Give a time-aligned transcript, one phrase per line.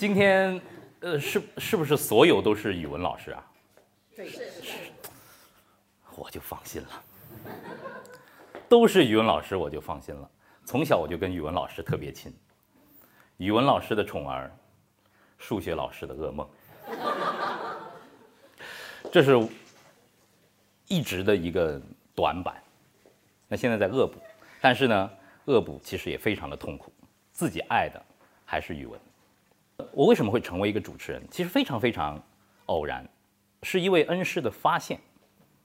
[0.00, 0.58] 今天，
[1.00, 3.46] 呃，是是不是所有都是语文老师啊？
[4.16, 4.72] 是是。
[6.16, 7.04] 我就放心了，
[8.66, 10.30] 都是语文老师，我就放心了。
[10.64, 12.34] 从小我就跟语文老师特别亲，
[13.36, 14.50] 语文老师的宠儿，
[15.36, 16.48] 数学老师的噩梦，
[19.12, 19.38] 这是
[20.88, 21.78] 一直的一个
[22.14, 22.56] 短板。
[23.48, 24.18] 那现在在恶补，
[24.62, 25.10] 但是呢，
[25.44, 26.90] 恶补其实也非常的痛苦。
[27.32, 28.02] 自己爱的
[28.46, 28.98] 还是语文。
[29.92, 31.22] 我为什么会成为一个主持人？
[31.30, 32.22] 其实非常非常
[32.66, 33.08] 偶然，
[33.62, 34.98] 是一位恩师的发现，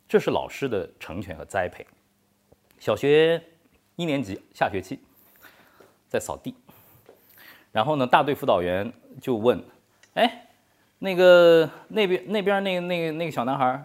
[0.08, 1.86] 这是老师的成全和栽培。
[2.80, 3.42] 小学
[3.96, 5.00] 一年级下学期
[6.08, 6.56] 在扫地，
[7.72, 8.92] 然后呢，大队辅导员
[9.22, 9.64] 就问
[10.16, 10.48] ：“哎，
[11.00, 13.84] 那个那边那边那那那个小男孩。”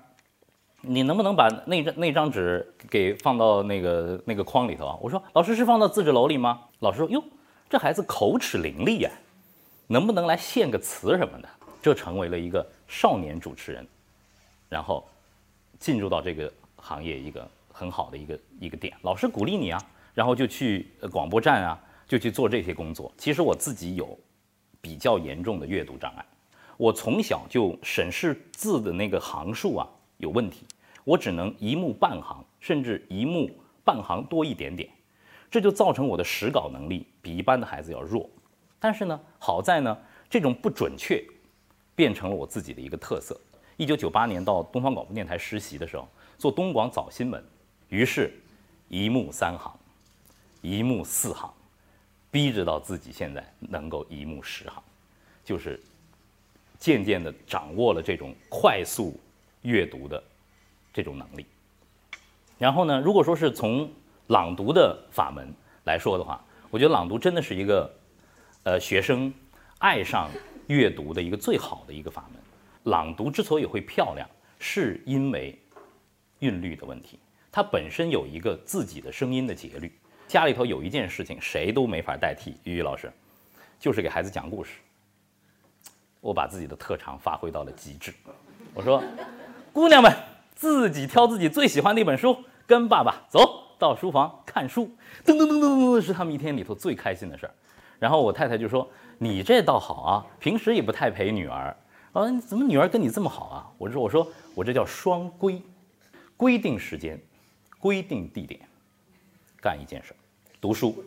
[0.83, 4.99] 你能不能把那张那张纸给放到那个那个框里头啊？
[5.03, 6.69] 我说老师是放到自纸篓里吗？
[6.79, 7.23] 老师说哟，
[7.69, 9.11] 这孩子口齿伶俐呀，
[9.93, 11.49] 能不能来献个词什么的？
[11.83, 13.85] 这成为了一个少年主持人，
[14.69, 15.05] 然后
[15.81, 18.97] 进入到这个行业一个很好的一个一个点。
[19.03, 23.13] 老师鼓励你啊，然后就去广播站啊，就去做这些工作。
[23.19, 24.17] 其实我自己有
[24.81, 26.25] 比较严重的阅读障碍，
[26.77, 29.89] 我从小就审视字的那个行数啊。
[30.19, 30.65] 有问题，
[31.03, 33.51] 我只能一目半行，甚至一目
[33.83, 34.89] 半行多一点点，
[35.51, 38.31] 这就造成我的识稿能力比一般的孩子要弱。
[38.81, 39.97] 但是呢，好在呢，
[40.29, 41.23] 这种不准确
[41.95, 43.39] 变成了我自己的一个特色。
[43.77, 47.45] 一九九八年到东方广播电台实习的时候，做东广早新闻，
[47.91, 48.33] 于是，
[48.89, 49.73] 一目三行，
[50.63, 51.53] 一目四行，
[52.31, 54.83] 逼着到自己现在能够一目十行，
[55.45, 55.79] 就是
[56.79, 59.17] 渐渐的掌握了这种快速。
[59.63, 60.23] 阅读的
[60.91, 61.45] 这种能力，
[62.57, 63.87] 然后呢，如果说是从
[64.29, 65.53] 朗读的法门
[65.85, 67.95] 来说的话，我觉得朗读真的是一个
[68.71, 69.35] 呃学生
[69.79, 70.31] 爱上
[70.69, 72.41] 阅读的一个最好的一个法门。
[72.85, 74.29] 朗读之所以会漂亮，
[74.61, 75.59] 是因为
[76.39, 77.19] 韵律的问题，
[77.51, 79.93] 它本身有一个自己的声音的节律。
[80.29, 83.13] 家里头有一件事情谁都没法代替，于老师
[83.81, 84.75] 就是给孩子讲故事。
[86.21, 88.15] 我把自己的特长发挥到了极致，
[88.73, 89.03] 我说。
[89.73, 90.13] 姑娘们
[90.55, 92.37] 自己挑自己最喜欢的一本书，
[92.69, 94.89] 跟爸爸走到书房看书。
[95.25, 97.55] 噔噔噔噔噔，是他们一天里头最开心的事儿。
[98.01, 101.77] 然后我太太就说：“你这倒好啊，平时也不太陪女儿。
[102.13, 105.63] 啊，怎么女儿跟你这么好啊？”我说：“我说我这叫双规，
[106.37, 107.21] 规定时间，
[107.79, 108.61] 规定地点，
[109.63, 110.13] 干一件事，
[110.61, 111.05] 读书。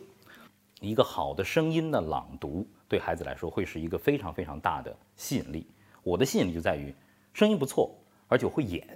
[0.80, 5.66] 一个好的声音的朗读，对孩子来说会是一个非常非常大的吸引力。
[6.02, 6.94] 我的吸引力就在于
[7.34, 7.90] 声音不错。”
[8.26, 8.88] 而且会演，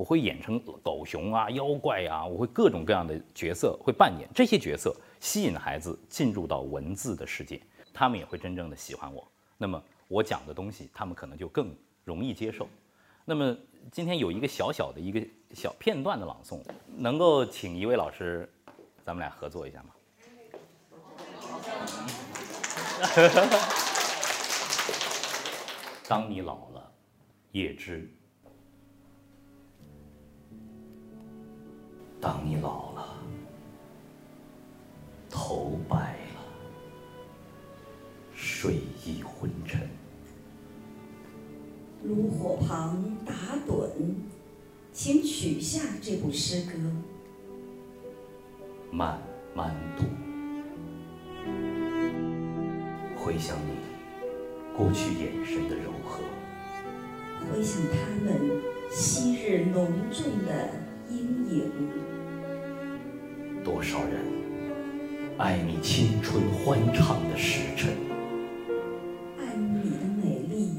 [0.00, 7.60] 我会演成狗熊啊、妖怪啊，我会各种各样的角色会扮演，这些角色吸引孩子进入到文字的世界，
[7.92, 9.30] 他们也会真正的喜欢我。
[9.58, 12.66] 那么我讲的东西，他们可能就更容易接受。
[13.26, 13.54] 那么
[13.92, 15.22] 今天有一个小小的一个
[15.52, 16.62] 小片段的朗诵，
[16.96, 18.50] 能够请一位老师，
[19.04, 19.90] 咱们俩合作一下吗？
[26.08, 26.90] 当你老了。
[27.52, 28.08] 叶知，
[32.20, 33.16] 当你老了，
[35.30, 36.40] 头白了，
[38.34, 39.88] 睡意昏沉，
[42.04, 43.32] 炉火旁打
[43.66, 43.88] 盹，
[44.92, 46.76] 请取下这部诗歌，
[48.92, 49.18] 慢
[49.54, 50.04] 慢读，
[53.16, 53.78] 回想你
[54.76, 56.22] 过去眼神的柔和。
[57.50, 58.60] 回想他们
[58.90, 60.68] 昔日浓重的
[61.10, 61.18] 阴
[61.50, 61.64] 影，
[63.64, 64.24] 多少人
[65.38, 67.90] 爱你青春欢畅的时辰，
[69.38, 70.70] 爱你的美丽，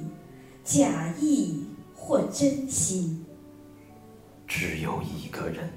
[0.63, 3.25] 假意或真心。
[4.47, 5.69] 只有一个人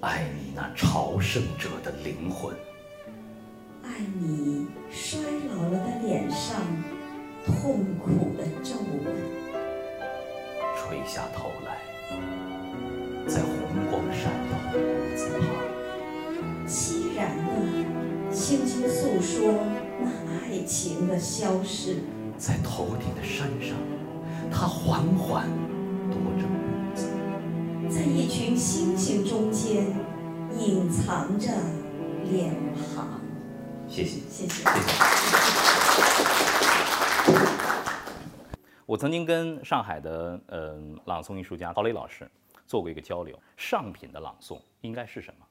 [0.00, 2.54] 爱你那朝圣者的灵魂，
[3.82, 6.60] 爱你衰老了的脸上
[7.44, 9.04] 痛苦的皱纹。
[10.76, 11.78] 垂下头来，
[13.30, 13.52] 在红
[13.88, 14.82] 光闪耀的屋
[15.16, 15.46] 子旁，
[16.66, 19.54] 凄然的轻轻诉说
[20.02, 20.10] 那
[20.40, 21.98] 爱情的消逝。
[22.36, 23.76] 在头顶的山上，
[24.50, 25.46] 它缓缓
[26.10, 26.52] 踱着步
[26.92, 27.06] 子，
[27.88, 29.86] 在一群星星中间
[30.58, 31.52] 隐藏着
[32.28, 32.52] 脸
[32.96, 33.20] 庞。
[33.86, 34.64] 谢谢，谢谢，谢谢。
[38.86, 42.28] 我曾经跟上海的呃朗诵艺术家高磊老师
[42.70, 45.46] 做过一个交流，上品的朗诵应该是什么？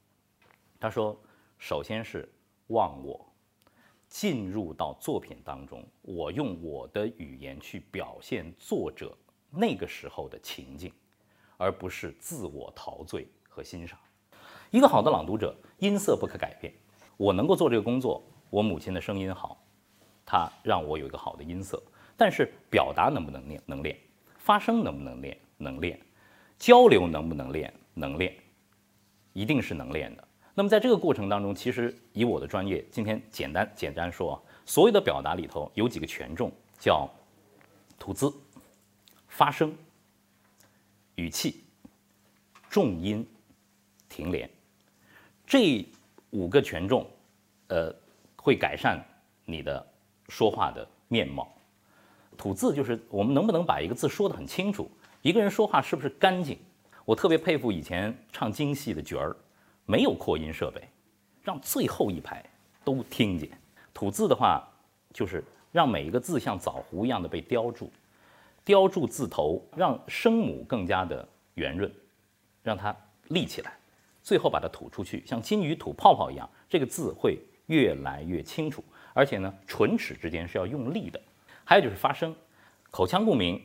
[0.80, 1.20] 他说，
[1.58, 2.32] 首先是
[2.68, 3.30] 忘我，
[4.08, 9.14] 进入到作品当中，我用我的语言去表现作者
[9.50, 10.94] 那个时候的情境，
[11.58, 14.00] 而不是自我陶醉和欣赏。
[14.72, 16.74] 一个好的朗读者，音色不可改变。
[17.18, 19.62] 我能够做这个工作，我母亲的声音好，
[20.26, 21.84] 她让我有一个好的音色。
[22.16, 23.62] 但是表达能不能练？
[23.66, 24.00] 能练。
[24.38, 25.38] 发声能不能练？
[25.58, 26.00] 能练。
[26.60, 27.74] 交流能不能练？
[27.96, 28.32] 能练。
[29.34, 30.28] 一定是能练的。
[30.54, 37.10] 那么在这个过程当中，其实以我的专业，今天简单简单说，所有的表达里头有几个权重，叫
[37.98, 38.34] 吐字、
[39.30, 39.74] 发声、
[41.16, 41.64] 语气、
[42.70, 43.26] 重音、
[44.10, 44.50] 停连。
[45.46, 45.86] 这
[46.32, 47.08] 五个权重，
[47.68, 47.96] 呃，
[48.36, 49.02] 会改善
[49.46, 49.88] 你的
[50.28, 51.56] 说话的面貌。
[52.36, 54.90] 吐字就是我们能不能把一个字说得很清楚，
[55.22, 56.58] 一个人说话是不是干净。
[57.06, 59.36] 我特别佩服以前唱京戏的角儿，
[59.86, 60.82] 没有扩音设备，
[61.42, 62.44] 让最后一排
[62.84, 63.50] 都听见。
[63.94, 64.64] 吐字的话，
[65.14, 67.92] 就是让每一个字像枣核一样的被雕住，
[68.64, 71.92] 雕住字头，让声母更加的圆润，
[72.64, 72.96] 让它
[73.30, 73.74] 立起来。
[74.22, 78.84] 最后把它吐出去，像金鱼吐泡泡一样，这个字会越来越清楚。
[79.14, 81.20] 而且呢，唇齿之间是要用力的。
[81.66, 82.36] 还有就是发声，
[82.92, 83.60] 口腔共鸣，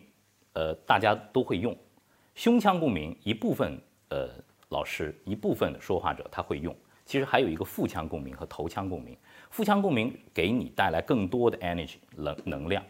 [0.55, 1.73] 呃，大家都会用；
[2.35, 3.79] 胸腔共鸣，一部分
[4.09, 4.31] 呃
[4.71, 6.75] 老师，一部分说话者他会用。
[7.05, 9.17] 其实还有一个腹腔共鸣和头腔共鸣。
[9.51, 12.83] 腹腔共鸣给你带来更多的 energy 能能量，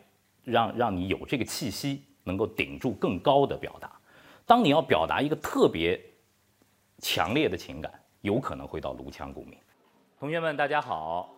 [0.44, 3.90] 让让你有这个气息，能够顶住更高的表达。
[4.46, 6.00] 当你要表达一个特别。
[7.00, 9.58] 强烈的情感有可能会到颅腔共鸣。
[10.18, 11.34] 同学们，大家好，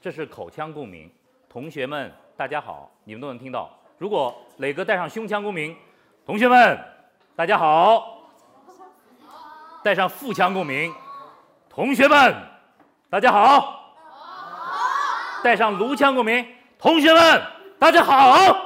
[0.00, 1.10] 这是口腔共鸣。
[1.48, 3.76] 同学们，大家好，你们都能听到。
[4.00, 5.76] 如果磊哥带上胸腔共鸣，
[6.24, 6.78] 同学们，
[7.36, 8.22] 大家好，
[9.84, 10.90] 带上腹腔共鸣，
[11.68, 12.34] 同学们，
[13.10, 13.94] 大家好，
[15.44, 16.46] 带上颅腔共鸣，
[16.78, 17.42] 同学们，
[17.78, 18.56] 大家好，好。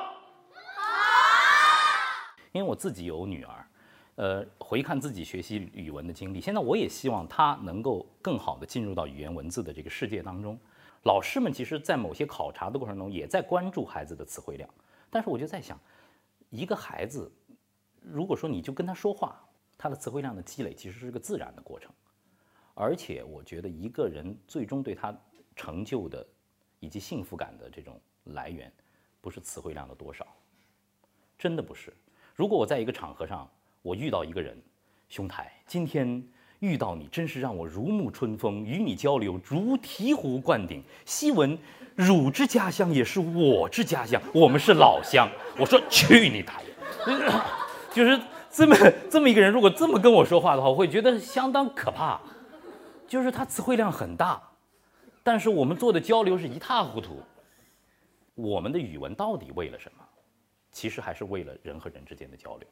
[2.53, 3.67] 因为我自己有女儿。
[4.15, 10.57] 呃，回看自己学习语文的经历，现在我也希望他能够更好的进入到语言文字的这个世界当中。
[11.03, 14.71] 老师们其实，在某些考察的过程中，也在关注孩子的词汇量。
[15.15, 15.79] 但是我就在想，
[16.51, 17.31] 一个孩子，
[18.01, 19.41] 如果说你就跟他说话，
[19.79, 21.89] 他的词汇量的积累其实是个自然的过程。
[22.75, 25.17] 而且我觉得，一个人最终对他
[25.55, 26.27] 成就的
[26.81, 28.73] 以及幸福感的这种来源，
[29.21, 30.27] 不是词汇量的多少，
[31.39, 31.95] 真的不是。
[32.35, 33.49] 如果我在一个场合上，
[33.83, 34.61] 我遇到一个人，
[35.09, 36.29] 兄台，今天
[36.65, 40.83] 遇到你，真是让我如沐春风，与你交流如醍醐灌顶。
[41.05, 41.59] 昔闻
[41.95, 45.29] 汝之家乡也是我之家乡，我们是老乡。
[45.59, 46.73] 我说去你大爷！
[47.93, 48.19] 就是
[48.51, 48.77] 这么
[49.11, 52.21] 这么一个人，如果这么跟我说话的话，我会觉得相当可怕。
[53.07, 54.43] 就是他词汇量很大，
[55.23, 57.23] 但是我们做的交流是一塌糊涂。
[58.35, 60.03] 我们的语文到底为了什么？
[60.73, 62.67] 其实还是为了人和人之间的交流。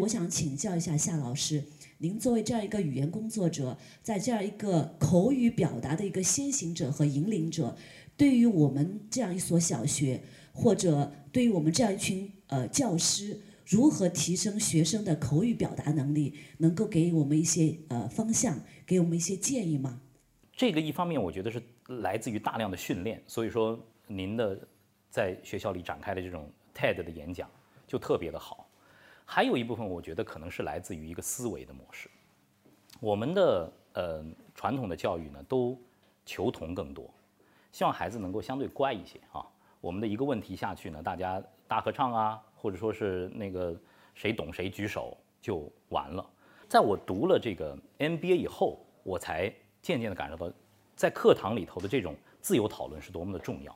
[0.00, 1.62] 我想请教一下夏老师，
[1.98, 7.76] 您作为这样一个语言工作者，在这样一个口语表达的一个先行者和引领者，
[8.16, 10.22] 对于我们这样一所小学，
[10.54, 20.00] 或者对于我们这样一群呃教师，如何提升学生的口语表达能力，能够给我们一些呃方向，给我们一些建议吗？
[20.56, 24.66] 这个一方面我觉得是来自于大量的训练，所以说您的
[25.10, 27.50] 在学校里展开的这种 TED 的演讲
[27.86, 28.66] 就特别的好。
[29.32, 32.10] 还有一部分，我觉得可能是来自于一个思维的模式。
[32.98, 34.24] 我们的呃
[34.56, 35.80] 传统的教育呢，都
[36.26, 37.08] 求同更多，
[37.70, 39.46] 希望孩子能够相对乖一些啊。
[39.80, 43.72] 我们的一个问题下去呢，大家大合唱啊，或者说是那个
[44.16, 46.28] 谁懂谁举手就完了。
[46.68, 49.48] 在我读了这个 MBA 以后，我才
[49.80, 50.52] 渐渐的感受到，
[50.96, 53.72] 在课堂里头的这种自由讨论是多么的重要，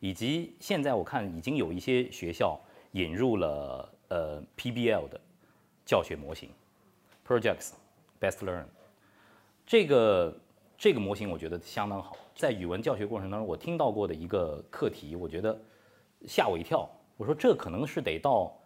[0.00, 2.60] 以及现在我看已经有一些学校
[2.94, 3.94] 引入了。
[4.08, 5.20] 呃，PBL 的
[5.84, 6.50] 教学模型
[7.26, 7.72] ，Projects
[8.20, 8.64] Best Learn，
[9.66, 10.40] 这个
[10.76, 12.16] 这个模型我觉得相当好。
[12.34, 15.58] 在语文教学过程当中，我听到过的一个课题，我觉得
[16.26, 16.88] 吓我一跳。
[17.16, 18.56] 我说这可能是得到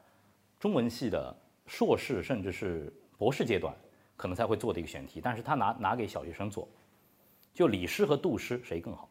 [0.60, 1.34] 中文系的
[1.66, 3.74] 硕士甚至是博士阶段，
[4.16, 5.20] 可能才会做的一个选题。
[5.20, 6.68] 但是他拿拿给小学生做，
[7.52, 9.08] 就李诗和杜诗谁更好？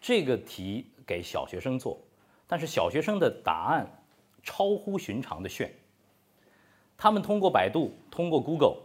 [0.00, 1.98] 这个题给小学生做，
[2.46, 3.86] 但是小学生的答案。
[4.42, 5.72] 超乎寻常的炫。
[6.96, 8.76] 他们通过百度，通过 Google，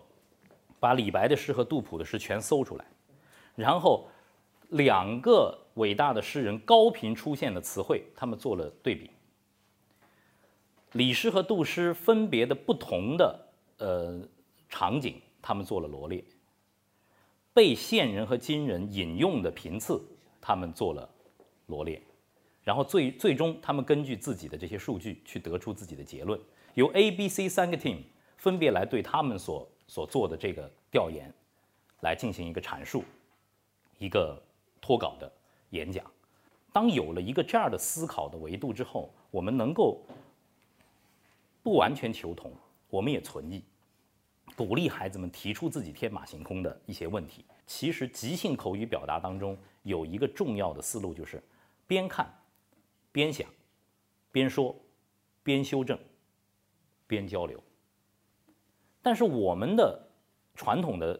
[0.79, 2.85] 把李白的诗和杜甫的诗全搜出来，
[3.55, 4.07] 然后
[4.69, 9.11] 两个伟大的诗人高频出现的词汇，他们做了对比。
[10.93, 13.47] 李诗和杜诗分别的不同的
[13.79, 14.21] 呃
[14.69, 16.23] 场景，他们做了罗列。
[17.53, 20.01] 被现人和今人引用的频次，
[20.39, 21.09] 他们做了
[21.67, 22.01] 罗列，
[22.65, 26.37] 然后最最终他们根据自己的这些数据去得出自己的结论，
[26.73, 27.99] 由 A、B、C 三个 team
[28.35, 31.31] 分别来对他们所所做的这个调研
[32.01, 33.03] 来进行一个阐述，
[33.99, 34.41] 一个
[34.81, 35.31] 脱稿的
[35.69, 36.03] 演讲。
[36.73, 40.01] 当有了一个这样的思考的维度之后，我们能够
[41.61, 42.51] 不完全求同，
[42.89, 43.63] 我们也存疑，
[44.57, 47.45] 鼓励孩子们提出自己天马行空的一些问题。
[47.67, 51.41] 其实即兴口语表达当中有一个重要的思路，就是
[51.87, 52.27] 边看
[53.15, 53.47] 边想，
[54.29, 54.75] 边说
[55.41, 55.97] 边修正
[57.07, 57.63] 边交流。
[59.01, 60.05] 但是我们的
[60.53, 61.17] 传统的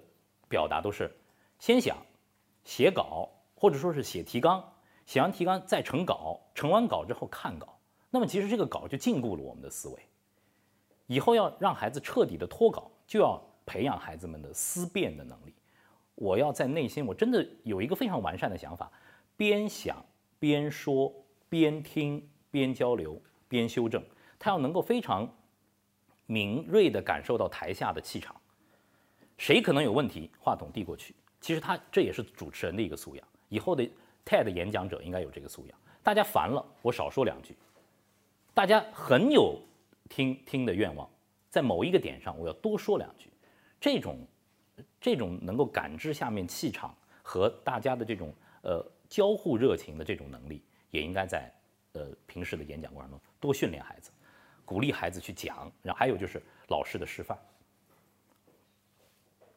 [0.50, 1.10] 表达都是
[1.58, 1.96] 先想
[2.66, 4.62] 写稿，或者说是写提纲。
[5.06, 10.00] 写完提纲再成稿，成完稿之后看稿，那么其实这个稿就禁锢了我们的思维。
[11.08, 15.54] 以后要让孩子彻底的脱稿，就要培养孩子们的思辨的能力。
[16.16, 18.92] 我要在内心，我真的有一个非常完善的想法，
[19.38, 20.06] 边想
[20.38, 21.14] 边说，
[21.56, 22.22] 边听
[22.52, 24.04] 边交流边修正。
[24.38, 25.26] 他要能够非常
[26.26, 28.36] 敏锐地感受到台下的气场，
[29.38, 31.16] 谁可能有问题，话筒递过去。
[31.40, 33.28] 其实他这也是主持人的一个素养。
[33.48, 33.90] 以后的。
[34.28, 35.80] TED 演讲者应该有这个素养。
[36.02, 37.54] 大家烦了，我少说两句；
[38.56, 39.62] 大家很有
[40.10, 41.08] 听听的愿望，
[41.48, 43.30] 在某一个点上，我要多说两句。
[43.80, 44.18] 这种
[45.00, 48.34] 这种能够感知下面气场和大家的这种
[48.64, 50.60] 呃交互热情的这种能力，
[50.96, 51.52] 也应该在
[51.94, 54.10] 呃平时的演讲过程中多训练孩子，
[54.64, 55.72] 鼓励孩子去讲。
[55.84, 57.38] 然后还有就是老师的示范。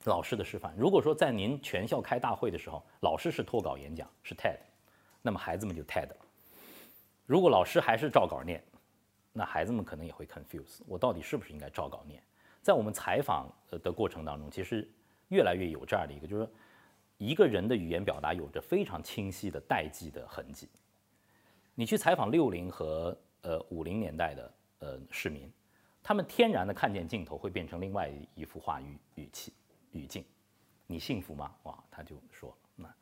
[0.04, 4.57] 老师的示范，如果说在您全校开大会的时候，老师是脱稿演讲，是 TED，
[5.21, 6.16] 那么孩子们就 TED 了。
[7.26, 8.62] 如果老师还是照稿念，
[9.33, 12.23] 那孩子们可能也会 confuse，我到底是不是应该照稿念？
[12.62, 13.52] 在我们采访
[13.83, 14.88] 的过程当中，其实
[15.28, 16.52] 越来越有这样的一个，就是说
[17.18, 20.68] 一个人的语言表达有着非常清晰的代际的痕迹。
[21.79, 25.49] 你去采访六零和呃五零年代的呃市民，
[26.03, 29.53] 他们天然的看见镜头会变成另外一幅话语语气。
[29.93, 30.25] 语境，
[30.89, 31.55] 你幸福吗？
[31.63, 32.93] 哇，他就说那，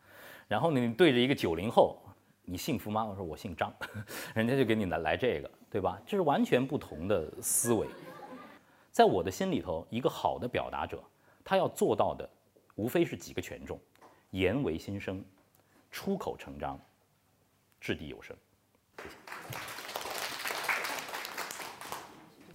[0.47, 1.99] 然后呢，你对着一个九零后，
[2.43, 3.03] 你幸福吗？
[3.03, 3.75] 我说我姓张，
[4.37, 5.99] 人家就给你来来这个，对吧？
[6.05, 7.89] 这是完全不同的思维。
[8.93, 11.03] 在我的心里头，一个好的表达者，
[11.43, 12.29] 他要做到的，
[12.75, 13.81] 无非是几个权重：
[14.33, 15.25] 言为心声，
[15.91, 16.79] 出口成章，
[17.81, 18.37] 掷地有声。
[18.99, 19.17] 谢谢。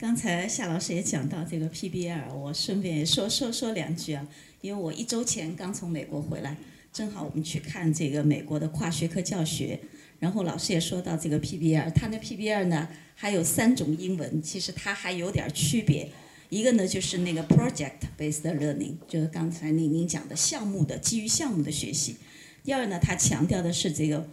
[0.01, 4.27] 刚才夏老师也讲到这个 PBL，我顺便也说说说两句啊，
[4.61, 6.57] 因为我一周前刚从美国回来，
[6.91, 9.79] 正好我们去看这个美国的跨学科教学，
[10.17, 16.09] 然后老师也说到这个 PBL，它的 PBL 呢还有三种英文，其实它还有点区别，
[16.49, 22.15] 一个呢就是那个 Project Based Learning，就是刚才您您讲的项目的基于项目的学习，
[22.63, 24.27] 第二呢它强调的是这个，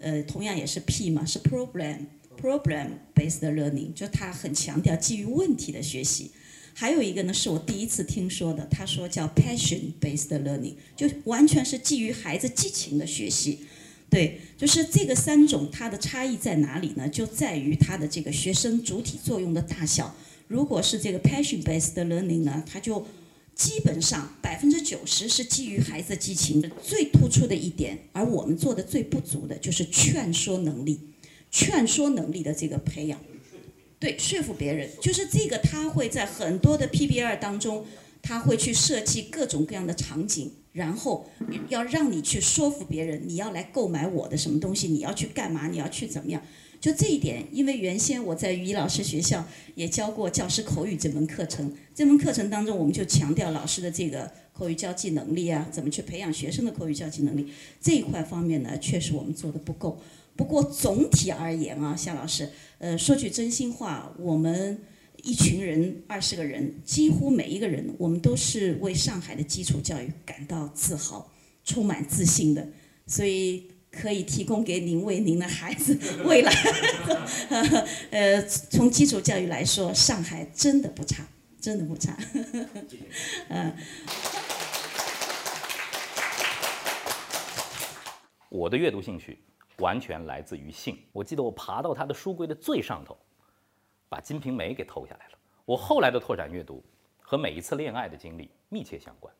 [0.00, 2.06] 呃，同样也是 P 嘛，是 Program。
[2.42, 6.32] Problem-based learning，就他很强调基于问题的学习。
[6.74, 13.60] 还有一个呢，是我第一次听说的，他说叫 Passion-based learning，就完全是基于孩子激情的学习。
[14.10, 17.08] 对，就是这个三种，它的差异在哪里呢？
[17.08, 20.14] 就在于它的这个学生主体作用的大小。
[20.48, 23.06] 如果是这个 Passion-based learning 呢，它就
[23.54, 26.60] 基本上百分之九十是基于孩子激情。
[26.82, 31.11] 最突出的一点，而我们做的最不足的就是劝说能力。
[31.52, 33.20] 劝说能力的这个培养，
[34.00, 37.84] 对说服别人，就是这个他会在很多的 PBL 当中，
[38.22, 41.30] 他会去设计各种各样的场景，然后
[41.68, 46.42] 要让你去说服别人，你要来购买我的什么东西，你要去干嘛，你要去怎么样？
[46.80, 60.00] 就这一点，因为原先我在于老师学校也教过教师口语这门课程，这门课程当中我们就强调老师的这个口语交际能力啊，怎么去培养学生的口语交际能力这一块方面呢，确实我们做的不够。
[60.36, 64.82] 不过总体而言啊，夏老师，呃，说句真心话，我们
[65.22, 71.30] 一群人二十个人，几乎每一个人，我们都是为上海的基础教育感到自豪、
[71.64, 72.66] 充满自信的，
[73.06, 76.52] 所以可以提供给您为您的孩子未来，
[78.10, 81.28] 呃，从基础教育来说，上海真的不差，
[81.60, 82.16] 真的不差，
[83.48, 83.72] 嗯。
[88.48, 89.38] 我的阅读兴趣。
[89.78, 90.98] 完全来自于性。
[91.12, 93.16] 我记得我爬到他的书柜的最上头，
[94.08, 95.38] 把《金瓶梅》给偷下来了。
[95.64, 96.84] 我后来的拓展阅读
[97.20, 99.32] 和每一次恋爱的经历密切相关。